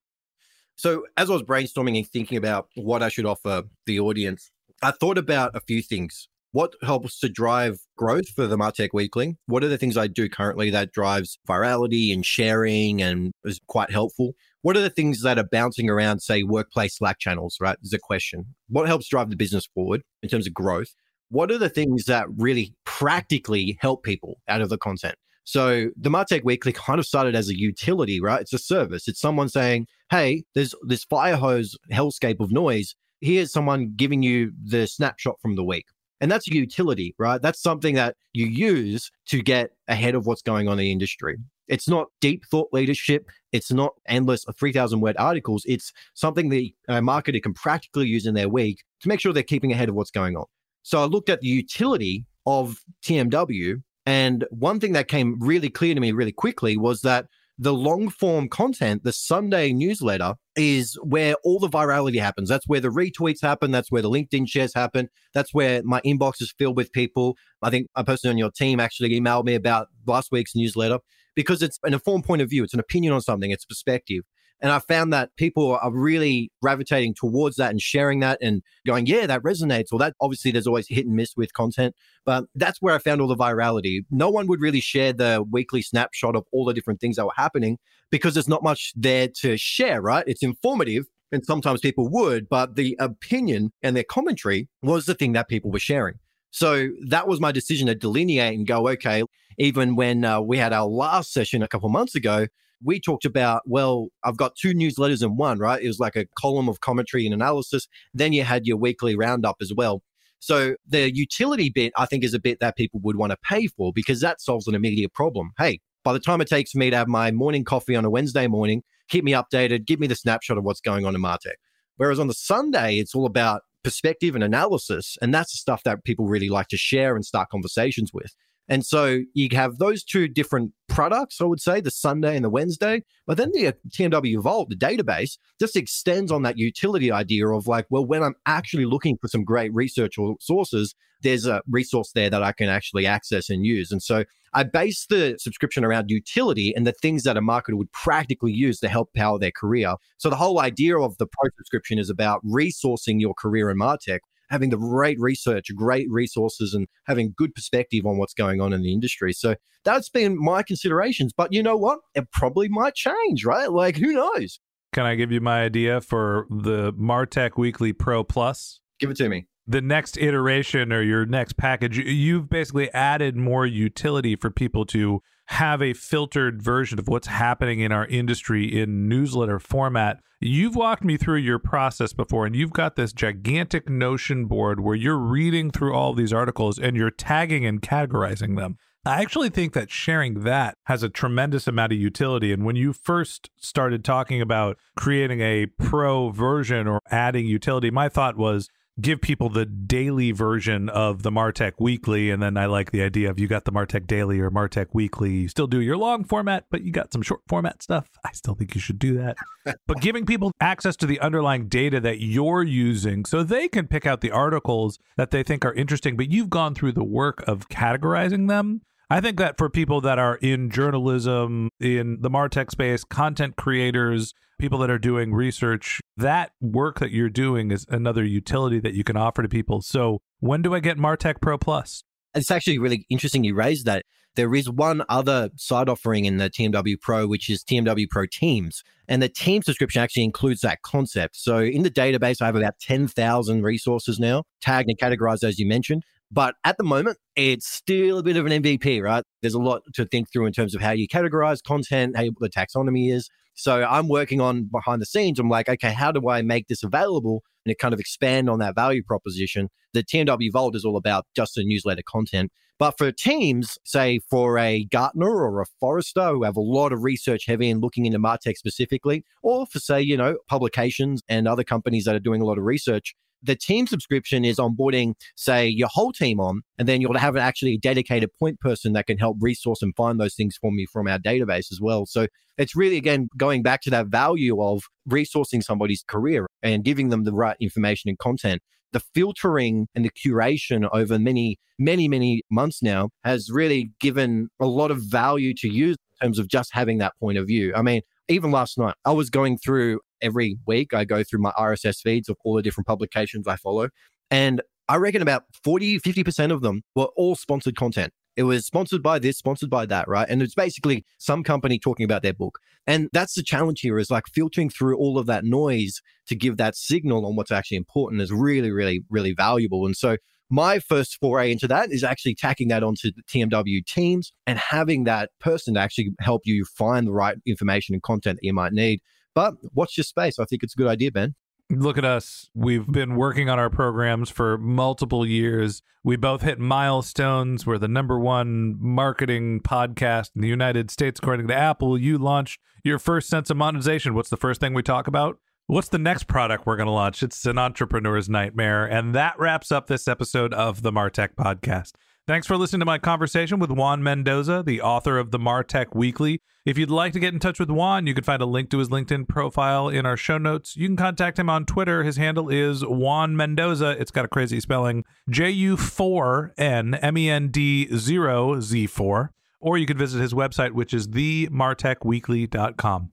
So, 0.75 1.05
as 1.17 1.31
I 1.31 1.33
was 1.33 1.43
brainstorming 1.43 1.97
and 1.97 2.07
thinking 2.07 2.39
about 2.39 2.69
what 2.75 3.05
I 3.05 3.09
should 3.09 3.25
offer 3.25 3.65
the 3.87 4.01
audience, 4.01 4.51
I 4.83 4.93
thought 4.93 5.19
about 5.19 5.55
a 5.55 5.61
few 5.61 5.83
things. 5.83 6.29
What 6.53 6.73
helps 6.83 7.19
to 7.21 7.29
drive 7.29 7.79
growth 7.97 8.29
for 8.31 8.47
the 8.47 8.57
Martech 8.57 8.91
Weekly? 8.95 9.37
What 9.47 9.63
are 9.63 9.69
the 9.69 9.77
things 9.77 9.97
I 9.97 10.07
do 10.07 10.29
currently 10.29 10.71
that 10.71 10.93
drives 10.93 11.39
virality 11.47 12.13
and 12.13 12.25
sharing 12.25 13.03
and 13.03 13.33
is 13.45 13.61
quite 13.69 13.91
helpful? 13.91 14.33
What 14.63 14.77
are 14.77 14.81
the 14.81 14.91
things 14.91 15.23
that 15.23 15.39
are 15.39 15.49
bouncing 15.51 15.91
around, 15.91 16.21
say, 16.21 16.43
workplace 16.43 16.97
Slack 16.97 17.19
channels, 17.19 17.59
right? 17.61 17.77
Is 17.83 17.93
a 17.93 17.99
question. 17.99 18.55
What 18.69 18.89
helps 18.89 19.09
drive 19.09 19.31
the 19.31 19.37
business 19.37 19.67
forward 19.75 20.03
in 20.23 20.29
terms 20.29 20.47
of 20.47 20.55
growth? 20.55 20.95
what 21.31 21.51
are 21.51 21.59
the 21.59 21.69
things 21.69 22.05
that 22.05 22.27
really 22.37 22.75
practically 22.85 23.79
help 23.81 24.03
people 24.03 24.39
out 24.49 24.61
of 24.61 24.69
the 24.69 24.79
content? 24.79 25.15
So 25.45 25.91
the 25.97 26.11
Martech 26.11 26.45
Weekly 26.45 26.73
kind 26.73 26.99
of 26.99 27.07
started 27.07 27.35
as 27.35 27.49
a 27.49 27.59
utility, 27.59 28.21
right? 28.21 28.41
It's 28.41 28.53
a 28.53 28.59
service. 28.59 29.09
It's 29.09 29.21
someone 29.21 29.49
saying, 29.49 29.87
hey, 30.11 30.45
there's 30.55 30.75
this 30.87 31.05
fire 31.05 31.37
hose 31.37 31.77
hellscape 31.91 32.41
of 32.41 32.53
noise. 32.53 32.95
Here's 33.21 33.53
someone 33.53 33.93
giving 33.97 34.23
you 34.23 34.53
the 34.65 34.87
snapshot 34.87 35.41
from 35.41 35.57
the 35.57 35.65
week. 35.65 35.87
And 36.21 36.31
that's 36.31 36.49
a 36.49 36.55
utility, 36.55 37.15
right? 37.19 37.41
That's 37.41 37.63
something 37.63 37.95
that 37.95 38.17
you 38.33 38.47
use 38.47 39.11
to 39.27 39.41
get 39.41 39.71
ahead 39.87 40.15
of 40.15 40.27
what's 40.27 40.43
going 40.43 40.67
on 40.67 40.73
in 40.75 40.79
the 40.79 40.93
industry. 40.93 41.37
It's 41.69 41.89
not 41.89 42.09
deep 42.21 42.45
thought 42.51 42.69
leadership. 42.73 43.29
It's 43.53 43.71
not 43.71 43.93
endless 44.07 44.45
3,000 44.59 45.01
word 45.01 45.17
articles. 45.19 45.63
It's 45.67 45.93
something 46.15 46.49
the 46.49 46.75
a 46.89 46.95
marketer 46.95 47.43
can 47.43 47.55
practically 47.55 48.09
use 48.09 48.27
in 48.27 48.35
their 48.35 48.49
week 48.49 48.83
to 49.03 49.09
make 49.09 49.21
sure 49.21 49.33
they're 49.33 49.43
keeping 49.43 49.73
ahead 49.73 49.89
of 49.89 49.95
what's 49.95 50.11
going 50.11 50.37
on. 50.37 50.47
So 50.83 51.01
I 51.01 51.05
looked 51.05 51.29
at 51.29 51.41
the 51.41 51.49
utility 51.49 52.25
of 52.47 52.79
TMW. 53.05 53.83
And 54.07 54.47
one 54.51 54.81
thing 54.81 54.95
that 54.95 55.07
came 55.07 55.39
really 55.39 55.69
clear 55.69 55.95
to 55.95 56.01
me 56.01 56.13
really 56.13 56.33
quickly 56.33 56.79
was 56.79 57.03
that 57.03 57.27
the 57.59 57.75
long 57.75 58.09
form 58.09 58.49
content, 58.49 59.03
the 59.03 59.13
Sunday 59.13 59.73
newsletter, 59.73 60.35
is 60.57 60.97
where 61.03 61.35
all 61.45 61.59
the 61.59 61.69
virality 61.69 62.21
happens. 62.21 62.49
That's 62.49 62.69
where 62.69 62.81
the 62.81 62.89
retweets 62.89 63.43
happen. 63.43 63.73
That's 63.73 63.91
where 63.91 64.03
the 64.03 64.11
LinkedIn 64.11 64.49
shares 64.49 64.73
happen. 64.75 65.09
That's 65.35 65.53
where 65.53 65.83
my 65.85 66.01
inbox 66.03 66.41
is 66.41 66.55
filled 66.57 66.77
with 66.77 66.93
people. 66.93 67.37
I 67.63 67.71
think 67.71 67.89
a 67.97 68.05
person 68.05 68.31
on 68.31 68.39
your 68.39 68.51
team 68.51 68.79
actually 68.79 69.11
emailed 69.11 69.45
me 69.45 69.55
about 69.55 69.89
last 70.07 70.31
week's 70.31 70.55
newsletter 70.55 71.01
because 71.35 71.63
it's 71.63 71.79
an 71.83 71.95
informed 71.95 72.25
point 72.25 72.43
of 72.43 72.51
view. 72.51 72.63
It's 72.63 72.75
an 72.75 72.81
opinion 72.81 73.13
on 73.13 73.21
something, 73.21 73.51
it's 73.51 73.65
perspective. 73.65 74.23
And 74.61 74.73
I 74.73 74.81
found 74.81 75.13
that 75.13 75.31
people 75.37 75.77
are 75.81 75.93
really 75.93 76.51
gravitating 76.61 77.15
towards 77.15 77.57
that 77.57 77.71
and 77.71 77.81
sharing 77.81 78.21
that 78.21 78.39
and 78.43 78.63
going, 78.87 79.07
yeah, 79.07 79.27
that 79.27 79.43
resonates. 79.43 79.93
Or 79.93 79.99
that 80.01 80.15
obviously 80.21 80.51
there's 80.51 80.67
always 80.67 80.89
hit 80.89 81.07
and 81.07 81.15
miss 81.15 81.35
with 81.37 81.53
content, 81.53 81.95
but 82.25 82.45
that's 82.55 82.83
where 82.83 82.95
I 82.95 82.99
found 82.99 83.21
all 83.21 83.29
the 83.29 83.37
virality. 83.37 84.01
No 84.11 84.31
one 84.31 84.47
would 84.49 84.61
really 84.61 84.81
share 84.81 85.13
the 85.13 85.45
weekly 85.49 85.83
snapshot 85.83 86.35
of 86.35 86.45
all 86.53 86.65
the 86.65 86.75
different 86.75 87.01
things 87.01 87.17
that 87.17 87.25
were 87.25 87.33
happening 87.37 87.79
because 88.11 88.35
there's 88.35 88.49
not 88.49 88.63
much 88.63 88.93
there 88.97 89.29
to 89.41 89.57
share, 89.57 90.01
right? 90.01 90.25
It's 90.27 90.43
informative. 90.43 91.07
And 91.31 91.45
sometimes 91.45 91.81
people 91.81 92.09
would, 92.09 92.49
but 92.49 92.75
the 92.75 92.97
opinion 92.99 93.71
and 93.83 93.95
their 93.95 94.05
commentary 94.05 94.69
was 94.83 95.05
the 95.05 95.15
thing 95.15 95.35
that 95.35 95.49
people 95.49 95.71
were 95.71 95.79
sharing. 95.79 96.15
So 96.51 96.89
that 97.09 97.29
was 97.29 97.41
my 97.41 97.53
decision 97.53 97.87
to 97.89 97.95
delineate 97.95 98.57
and 98.57 98.67
go, 98.67 98.89
okay, 98.89 99.23
even 99.59 99.97
when 99.97 100.25
uh, 100.25 100.41
we 100.41 100.59
had 100.59 100.73
our 100.73 100.87
last 100.87 101.33
session 101.33 101.63
a 101.63 101.69
couple 101.69 101.89
months 101.89 102.15
ago, 102.15 102.47
we 102.83 103.01
talked 103.01 103.25
about, 103.25 103.63
well, 103.67 104.09
I've 104.25 104.37
got 104.37 104.55
two 104.55 104.73
newsletters 104.73 105.23
in 105.23 105.37
one, 105.37 105.59
right? 105.59 105.83
It 105.83 105.89
was 105.89 105.99
like 105.99 106.17
a 106.17 106.27
column 106.39 106.69
of 106.69 106.81
commentary 106.81 107.25
and 107.25 107.35
analysis. 107.35 107.89
Then 108.15 108.33
you 108.33 108.45
had 108.45 108.67
your 108.67 108.77
weekly 108.77 109.17
roundup 109.17 109.57
as 109.61 109.73
well. 109.75 110.03
So 110.39 110.77
the 110.87 111.13
utility 111.13 111.71
bit, 111.71 111.93
I 111.97 112.07
think, 112.07 112.23
is 112.23 112.35
a 112.35 112.39
bit 112.39 112.61
that 112.61 112.77
people 112.77 113.01
would 113.03 113.17
want 113.17 113.33
to 113.33 113.39
pay 113.43 113.67
for 113.67 113.93
because 113.93 114.21
that 114.21 114.41
solves 114.41 114.69
an 114.69 114.77
immediate 114.77 115.13
problem. 115.13 115.51
Hey, 115.59 115.81
by 116.05 116.13
the 116.13 116.21
time 116.21 116.41
it 116.41 116.49
takes 116.49 116.75
me 116.77 116.91
to 116.91 116.97
have 116.97 117.09
my 117.09 117.33
morning 117.33 117.65
coffee 117.65 117.97
on 117.97 118.05
a 118.05 118.11
Wednesday 118.11 118.47
morning, 118.47 118.85
keep 119.09 119.25
me 119.25 119.33
updated, 119.33 119.85
give 119.85 119.99
me 119.99 120.07
the 120.07 120.15
snapshot 120.15 120.57
of 120.57 120.63
what's 120.63 120.81
going 120.81 121.05
on 121.05 121.17
in 121.17 121.21
Martech. 121.23 121.57
Whereas 121.97 122.21
on 122.21 122.29
the 122.29 122.35
Sunday, 122.35 122.99
it's 122.99 123.15
all 123.15 123.27
about 123.27 123.63
perspective 123.83 124.37
and 124.37 124.45
analysis. 124.45 125.19
And 125.21 125.35
that's 125.35 125.51
the 125.51 125.59
stuff 125.59 125.83
that 125.83 126.05
people 126.05 126.27
really 126.27 126.49
like 126.49 126.69
to 126.69 126.77
share 126.77 127.17
and 127.17 127.25
start 127.25 127.49
conversations 127.51 128.13
with. 128.15 128.33
And 128.69 128.85
so 128.85 129.21
you 129.35 129.49
have 129.53 129.79
those 129.79 130.05
two 130.05 130.29
different 130.29 130.73
products, 130.89 131.41
I 131.41 131.45
would 131.45 131.61
say, 131.61 131.81
the 131.81 131.91
Sunday 131.91 132.37
and 132.37 132.45
the 132.45 132.51
Wednesday. 132.51 133.05
But 133.27 133.37
then 133.37 133.51
the 133.53 133.69
uh, 133.69 133.73
TMW 133.91 134.43
Vault, 134.43 134.69
the 134.69 134.77
database, 134.77 135.39
just 135.59 135.77
extends 135.77 136.31
on 136.31 136.43
that 136.43 136.59
utility 136.59 137.11
idea 137.11 137.49
of 137.49 137.67
like, 137.67 137.87
well, 137.89 138.05
when 138.05 138.23
I'm 138.23 138.35
actually 138.47 138.85
looking 138.85 139.17
for 139.21 139.29
some 139.29 139.45
great 139.45 139.73
research 139.73 140.19
or 140.19 140.37
sources, 140.41 140.95
there's 141.23 141.47
a 141.47 141.63
resource 141.69 142.13
there 142.15 142.31
that 142.31 142.43
I 142.43 142.53
can 142.53 142.69
actually 142.69 143.07
access 143.07 143.51
and 143.51 143.65
use. 143.65 143.91
And 143.91 144.03
so 144.03 144.25
I 144.55 144.65
base 144.65 145.07
the 145.07 145.37
subscription 145.39 145.85
around 145.85 146.11
utility 146.11 146.73
and 146.75 146.87
the 146.87 146.93
things 146.93 147.25
that 147.25 147.37
a 147.37 147.41
marketer 147.41 147.75
would 147.75 147.93
practically 147.93 148.53
use 148.53 148.79
to 148.81 148.89
help 148.89 149.13
power 149.15 149.39
their 149.39 149.51
career. 149.51 149.95
So 150.19 150.31
the 150.31 150.37
whole 150.37 150.61
idea 150.61 150.99
of 150.99 151.17
the 151.19 151.27
pro 151.27 151.51
subscription 151.57 151.99
is 151.99 152.11
about 152.11 152.45
resourcing 152.45 153.21
your 153.21 153.35
career 153.35 153.71
in 153.71 153.79
Martech 153.79 154.21
having 154.51 154.71
the 154.71 154.77
great 154.77 155.19
research, 155.21 155.69
great 155.75 156.11
resources, 156.11 156.75
and 156.75 156.87
having 157.07 157.35
good 157.37 157.55
perspective 157.55 158.07
on 158.07 158.19
what's 158.19 158.35
going 158.35 158.61
on 158.61 158.73
in 158.73 158.83
the 158.83 158.93
industry. 158.93 159.33
So 159.33 159.57
that's 159.85 160.09
been 160.09 160.37
my 160.39 160.63
considerations. 160.63 161.33
But 161.37 161.53
you 161.53 161.63
know 161.63 161.77
what? 161.77 162.01
It 162.15 162.31
probably 162.33 162.69
might 162.69 162.95
change, 162.95 163.45
right? 163.45 163.71
Like, 163.71 163.97
who 163.97 164.13
knows? 164.13 164.61
Can 164.93 165.05
I 165.05 165.15
give 165.15 165.31
you 165.31 165.41
my 165.41 165.63
idea 165.63 166.01
for 166.01 166.47
the 166.51 166.93
Martech 166.95 167.59
Weekly 167.59 167.93
Pro 167.93 168.25
Plus? 168.25 168.81
Give 168.99 169.11
it 169.11 169.17
to 169.19 169.29
me 169.29 169.47
the 169.69 169.83
next 169.83 170.17
iteration 170.17 170.93
or 170.93 171.03
your 171.03 171.27
next 171.27 171.59
package, 171.59 171.99
you've 171.99 172.49
basically 172.49 172.91
added 172.95 173.37
more 173.37 173.67
utility 173.67 174.35
for 174.35 174.51
people 174.51 174.87
to 174.87 175.23
have 175.49 175.81
a 175.81 175.95
filtered 175.95 176.63
version 176.63 176.99
of 176.99 177.09
what's 177.09 177.27
happening 177.27 177.81
in 177.81 177.91
our 177.91 178.07
industry 178.07 178.81
in 178.81 179.09
newsletter 179.09 179.59
format. 179.59 180.21
You've 180.41 180.77
walked 180.77 181.03
me 181.03 181.17
through 181.17 181.39
your 181.39 181.59
process 181.59 182.13
before, 182.13 182.45
and 182.45 182.55
you've 182.55 182.73
got 182.73 182.97
this 182.97 183.15
gigantic 183.15 183.89
Notion 183.89 184.45
board 184.45 184.81
where 184.81 184.95
you're 184.95 185.17
reading 185.17 185.71
through 185.71 185.95
all 185.95 186.13
these 186.13 186.35
articles 186.35 186.79
and 186.79 186.97
you're 186.97 187.11
tagging 187.11 187.65
and 187.65 187.81
categorizing 187.81 188.57
them. 188.57 188.77
I 189.07 189.23
actually 189.23 189.49
think 189.49 189.73
that 189.73 189.91
sharing 189.91 190.41
that 190.43 190.75
has 190.85 191.03
a 191.03 191.09
tremendous 191.09 191.67
amount 191.67 191.93
of 191.93 191.99
utility. 191.99 192.53
And 192.53 192.67
when 192.67 192.77
you 192.77 192.93
first 192.93 193.49
started 193.57 194.05
talking 194.05 194.43
about 194.43 194.77
creating 194.97 195.41
a 195.41 195.67
pro 195.79 196.29
version 196.29 196.87
or 196.87 197.01
adding 197.11 197.47
utility, 197.47 197.91
my 197.91 198.11
thought 198.11 198.37
was 198.37 198.69
give 199.01 199.21
people 199.21 199.49
the 199.49 199.65
daily 199.65 200.33
version 200.33 200.89
of 200.89 201.23
the 201.23 201.31
Martech 201.31 201.73
Weekly, 201.79 202.31
and 202.31 202.43
then 202.43 202.57
I 202.57 202.67
like 202.67 202.91
the 202.91 203.03
idea 203.03 203.31
of 203.31 203.39
you 203.39 203.47
got 203.47 203.65
the 203.65 203.73
Martech 203.73 204.07
Daily 204.07 204.41
or 204.41 204.51
Martech 204.51 204.87
Weekly. 204.93 205.31
You 205.31 205.49
still 205.49 205.67
do 205.67 205.81
your 205.81 205.97
long 205.97 206.25
format, 206.25 206.65
but 206.71 206.83
you 206.83 206.91
got 206.91 207.13
some 207.13 207.23
short 207.23 207.41
format 207.47 207.83
stuff. 207.83 208.09
I 208.25 208.33
still 208.33 208.55
think 208.55 208.75
you 208.75 208.81
should 208.81 208.99
do 208.99 209.17
that. 209.19 209.37
but 209.87 210.01
giving 210.01 210.27
people 210.27 210.53
access 210.61 210.97
to 210.97 211.07
the 211.07 211.21
underlying 211.21 211.69
data 211.69 212.01
that 212.01 212.21
you're 212.21 212.63
using 212.63 213.25
so 213.25 213.43
they 213.43 213.69
can 213.69 213.87
pick 213.87 214.07
out 214.07 214.21
the 214.21 214.31
articles 214.31 214.99
that 215.17 215.31
they 215.31 215.43
think 215.43 215.65
are 215.65 215.75
interesting, 215.75 216.17
but 216.17 216.31
you've 216.31 216.51
gone 216.51 216.75
through 216.75 216.93
the 216.93 217.05
work 217.05 217.47
of 217.47 217.69
categorizing 217.69 218.49
them. 218.49 218.83
I 219.11 219.23
think 219.23 219.39
that 219.39 219.57
for 219.57 219.71
people 219.71 220.03
that 220.03 220.19
are 220.19 220.37
in 220.37 220.69
journalism, 220.71 221.71
in 221.81 222.19
the 222.21 222.29
Martech 222.29 222.71
space, 222.71 223.05
content 223.05 223.57
creators, 223.57 224.35
people 224.59 224.79
that 224.81 224.91
are 224.91 224.99
doing 224.99 225.33
research, 225.33 225.99
that 226.19 226.53
work 226.61 226.99
that 226.99 227.11
you're 227.11 227.31
doing 227.31 227.71
is 227.71 227.87
another 227.89 228.23
utility 228.23 228.81
that 228.81 228.93
you 228.93 229.05
can 229.05 229.17
offer 229.17 229.43
to 229.43 229.49
people. 229.49 229.81
So, 229.81 230.21
when 230.41 230.61
do 230.61 230.75
I 230.75 230.81
get 230.81 230.99
Martech 230.99 231.41
Pro 231.41 231.57
Plus? 231.57 232.05
It's 232.35 232.51
actually 232.51 232.79
really 232.79 233.07
interesting 233.09 233.45
you 233.45 233.55
raised 233.55 233.87
that. 233.87 234.05
There 234.37 234.55
is 234.55 234.71
one 234.71 235.03
other 235.09 235.51
side 235.57 235.89
offering 235.89 236.27
in 236.27 236.37
the 236.37 236.49
TMW 236.49 237.01
Pro, 237.01 237.27
which 237.27 237.49
is 237.49 237.65
TMW 237.65 238.09
Pro 238.09 238.27
Teams. 238.27 238.85
And 239.09 239.21
the 239.21 239.29
team 239.29 239.63
subscription 239.63 240.01
actually 240.01 240.23
includes 240.23 240.61
that 240.61 240.83
concept. 240.83 241.35
So 241.35 241.59
in 241.59 241.83
the 241.83 241.91
database, 241.91 242.41
I 242.41 242.47
have 242.47 242.55
about 242.55 242.79
10,000 242.79 243.63
resources 243.63 244.21
now, 244.21 244.45
tagged 244.61 244.91
and 244.91 244.99
categorized, 244.99 245.43
as 245.43 245.59
you 245.59 245.67
mentioned. 245.67 246.05
But 246.31 246.57
at 246.65 246.77
the 246.77 246.85
moment, 246.85 247.17
it's 247.37 247.67
still 247.67 248.19
a 248.19 248.23
bit 248.23 248.37
of 248.37 248.45
an 248.45 248.63
MVP, 248.63 249.03
right? 249.03 249.25
There's 249.41 249.55
a 249.55 249.61
lot 249.61 249.83
to 249.95 250.05
think 250.05 250.31
through 250.31 250.47
in 250.47 250.53
terms 250.53 250.75
of 250.75 250.83
how 250.83 250.91
you 250.91 251.09
categorize 251.09 251.63
content, 251.63 252.17
how 252.17 252.25
the 252.39 252.51
taxonomy 252.51 253.13
is. 253.13 253.31
So 253.55 253.83
I'm 253.83 254.09
working 254.09 254.41
on 254.41 254.69
behind 254.71 255.03
the 255.03 255.07
scenes. 255.07 255.39
I'm 255.39 255.49
like, 255.49 255.69
okay, 255.69 255.93
how 255.93 256.13
do 256.13 256.29
I 256.29 256.43
make 256.43 256.69
this 256.69 256.85
available 256.85 257.43
and 257.65 257.73
it 257.73 257.79
kind 257.79 257.93
of 257.93 257.99
expand 257.99 258.49
on 258.49 258.59
that 258.61 258.75
value 258.75 259.03
proposition? 259.03 259.69
The 259.95 260.05
TMW 260.05 260.53
Vault 260.53 260.77
is 260.77 260.85
all 260.85 260.97
about 260.97 261.27
just 261.35 261.55
the 261.57 261.65
newsletter 261.65 262.03
content. 262.07 262.53
But 262.79 262.97
for 262.97 263.11
teams, 263.11 263.77
say 263.85 264.21
for 264.31 264.57
a 264.59 264.85
Gartner 264.85 265.29
or 265.29 265.61
a 265.61 265.67
Forrester 265.81 266.29
who 266.29 266.45
have 266.45 266.57
a 266.57 266.61
lot 266.61 266.93
of 266.93 267.03
research 267.03 267.47
heavy 267.47 267.69
and 267.71 267.83
looking 267.83 268.07
into 268.07 268.21
Martech 268.21 268.57
specifically, 268.57 269.25
or 269.43 269.67
for 269.67 269.81
say, 269.81 270.01
you 270.01 270.17
know, 270.17 270.37
publications 270.49 271.23
and 271.29 271.49
other 271.49 271.65
companies 271.65 272.05
that 272.05 272.15
are 272.15 272.21
doing 272.21 272.41
a 272.41 272.45
lot 272.45 272.59
of 272.59 272.65
research, 272.65 273.17
the 273.43 273.57
team 273.57 273.87
subscription 273.87 274.45
is 274.45 274.59
onboarding, 274.59 275.15
say, 275.37 275.67
your 275.69 275.89
whole 275.91 276.13
team 276.13 276.41
on, 276.41 276.63
and 276.79 276.89
then 276.89 277.01
you'll 277.01 277.17
have 277.19 277.37
actually 277.37 277.75
a 277.75 277.79
dedicated 277.79 278.31
point 278.39 278.61
person 278.61 278.93
that 278.95 279.07
can 279.07 279.19
help 279.19 279.37
resource 279.41 279.83
and 279.83 279.95
find 279.97 280.21
those 280.21 280.35
things 280.35 280.57
for 280.61 280.73
me 280.73 280.87
from 280.93 281.09
our 281.09 281.19
database 281.19 281.71
as 281.73 281.79
well. 281.81 282.07
So 282.07 282.27
it's 282.57 282.75
really, 282.75 282.97
again, 282.97 283.29
going 283.37 283.63
back 283.63 283.81
to 283.83 283.91
that 283.91 284.09
value 284.09 284.61
of 284.61 284.83
resourcing 285.09 285.63
somebody's 285.63 286.03
career 286.07 286.47
and 286.63 286.85
giving 286.85 287.09
them 287.09 287.25
the 287.25 287.33
right 287.33 287.57
information 287.61 288.09
and 288.09 288.19
content. 288.19 288.61
The 288.93 289.03
filtering 289.15 289.87
and 289.95 290.05
the 290.05 290.11
curation 290.11 290.89
over 290.93 291.19
many, 291.19 291.59
many, 291.79 292.09
many 292.09 292.43
months 292.51 292.83
now 292.83 293.11
has 293.23 293.51
really 293.51 293.91
given 294.01 294.49
a 294.59 294.67
lot 294.67 294.91
of 294.91 295.03
value 295.03 295.55
to 295.59 295.69
you 295.69 295.91
in 295.91 295.97
terms 296.23 296.39
of 296.39 296.49
just 296.49 296.71
having 296.73 296.99
that 296.99 297.13
point 297.21 297.39
of 297.39 297.47
view. 297.47 297.73
I 297.77 297.83
mean, 297.83 298.01
even 298.29 298.51
last 298.51 298.79
night, 298.79 298.95
I 299.05 299.13
was 299.13 299.31
going 299.31 299.59
through 299.59 300.01
every 300.21 300.59
week, 300.67 300.95
I 300.95 301.05
go 301.05 301.23
through 301.23 301.41
my 301.41 301.53
RSS 301.59 302.01
feeds 302.01 302.29
of 302.29 302.37
all 302.45 302.57
the 302.57 302.63
different 302.63 302.87
publications 302.87 303.47
I 303.47 303.57
follow. 303.57 303.89
And 304.31 304.63
I 304.89 304.97
reckon 304.97 305.23
about 305.23 305.45
40, 305.65 306.01
50% 306.01 306.53
of 306.53 306.63
them 306.63 306.83
were 306.95 307.09
all 307.17 307.37
sponsored 307.37 307.77
content. 307.77 308.13
It 308.37 308.45
was 308.45 308.65
sponsored 308.65 309.03
by 309.03 309.19
this, 309.19 309.37
sponsored 309.37 309.69
by 309.69 309.85
that, 309.87 310.07
right? 310.07 310.29
And 310.29 310.43
it's 310.43 310.55
basically 310.55 311.05
some 311.19 311.43
company 311.43 311.79
talking 311.79 312.05
about 312.05 312.23
their 312.23 312.33
book. 312.33 312.59
And 312.87 313.09
that's 313.13 313.35
the 313.35 313.43
challenge 313.43 313.81
here 313.81 313.99
is 313.99 314.11
like 314.11 314.25
filtering 314.33 314.71
through 314.71 314.97
all 314.97 315.19
of 315.19 315.27
that 315.27 315.45
noise 315.45 316.01
to 316.29 316.37
give 316.37 316.57
that 316.57 316.77
signal 316.77 317.27
on 317.27 317.35
what's 317.35 317.51
actually 317.51 317.79
important 317.79 318.23
is 318.23 318.33
really, 318.33 318.71
really, 318.71 319.03
really 319.11 319.35
valuable. 319.35 319.85
And 319.87 319.97
so 319.97 320.19
my 320.51 320.79
first 320.79 321.19
foray 321.21 321.53
into 321.53 321.69
that 321.69 321.93
is 321.93 322.03
actually 322.03 322.35
tacking 322.35 322.69
that 322.69 322.83
onto 322.83 323.11
the 323.13 323.23
TMW 323.25 323.85
teams 323.85 324.33
and 324.47 324.59
having 324.59 325.05
that 325.05 325.31
person 325.41 325.75
to 325.75 325.81
actually 325.81 326.11
help 326.21 326.43
you 326.45 326.65
find 326.65 327.07
the 327.07 327.13
right 327.13 327.37
information 327.47 327.95
and 327.95 328.03
content 328.03 328.39
that 328.41 328.47
you 328.47 328.55
might 328.55 328.73
need. 328.73 329.01
But 329.39 329.55
watch 329.73 329.97
your 329.97 330.03
space. 330.03 330.41
I 330.41 330.47
think 330.47 330.65
it's 330.65 330.75
a 330.75 330.77
good 330.77 330.89
idea, 330.89 331.13
Ben. 331.13 331.37
Look 331.71 331.97
at 331.97 332.05
us. 332.05 332.51
We've 332.57 332.91
been 332.91 333.15
working 333.15 333.49
on 333.49 333.57
our 333.57 333.71
programs 333.71 334.31
for 334.31 334.59
multiple 334.59 335.25
years. 335.25 335.81
We 336.03 336.17
both 336.17 336.43
hit 336.43 336.59
milestones. 336.59 337.65
We're 337.65 337.79
the 337.79 337.87
number 337.87 338.19
one 338.19 338.75
marketing 338.81 339.61
podcast 339.61 340.31
in 340.35 340.43
the 340.43 340.49
United 340.49 340.91
States, 340.91 341.21
according 341.23 341.47
to 341.47 341.55
Apple. 341.55 341.97
You 341.97 342.19
launched 342.19 342.59
your 342.83 342.99
first 342.99 343.29
sense 343.29 343.49
of 343.49 343.57
monetization. 343.57 344.13
What's 344.13 344.29
the 344.29 344.37
first 344.37 344.61
thing 344.61 344.75
we 344.75 344.83
talk 344.83 345.07
about? 345.07 345.39
What's 345.69 345.89
the 345.89 345.99
next 345.99 346.27
product 346.27 346.67
we're 346.67 346.75
going 346.75 346.89
to 346.89 346.93
launch? 346.93 347.23
It's 347.23 347.47
an 347.47 347.59
entrepreneur's 347.59 348.29
nightmare. 348.29 348.87
And 348.87 349.15
that 349.15 349.39
wraps 349.39 349.71
up 349.71 349.87
this 349.87 350.09
episode 350.09 350.53
of 350.53 350.83
the 350.83 350.91
Martech 350.91 351.37
Podcast. 351.37 351.93
Thanks 352.29 352.47
for 352.47 352.57
listening 352.59 352.81
to 352.81 352.85
my 352.85 352.99
conversation 352.99 353.59
with 353.59 353.71
Juan 353.71 354.03
Mendoza, 354.03 354.63
the 354.63 354.83
author 354.83 355.17
of 355.17 355.31
the 355.31 355.39
Martech 355.39 355.95
Weekly. 355.95 356.43
If 356.67 356.77
you'd 356.77 356.91
like 356.91 357.15
to 357.15 357.19
get 357.19 357.33
in 357.33 357.41
touch 357.41 357.59
with 357.59 357.71
Juan, 357.71 358.07
you 358.07 358.13
can 358.13 358.23
find 358.23 358.43
a 358.43 358.45
link 358.45 358.69
to 358.69 358.81
his 358.81 358.91
LinkedIn 358.91 359.29
profile 359.29 359.89
in 359.89 360.05
our 360.05 360.19
show 360.19 360.37
notes. 360.37 360.77
You 360.77 360.89
can 360.89 360.97
contact 360.99 361.39
him 361.39 361.49
on 361.49 361.65
Twitter. 361.65 362.05
His 362.05 362.19
handle 362.19 362.51
is 362.51 362.85
Juan 362.85 363.35
Mendoza. 363.35 363.97
It's 363.99 364.11
got 364.11 364.27
a 364.27 364.29
crazy 364.29 364.61
spelling 364.61 365.05
J 365.31 365.49
U 365.49 365.79
4 365.79 366.53
N 366.59 366.97
M 366.97 367.17
E 367.17 367.31
N 367.31 367.49
D 367.49 367.89
0 367.97 368.61
Z 368.61 368.89
4. 368.89 369.33
Or 369.61 369.79
you 369.79 369.87
can 369.87 369.97
visit 369.97 370.21
his 370.21 370.35
website, 370.35 370.73
which 370.73 370.93
is 370.93 371.09
themartechweekly.com. 371.09 373.13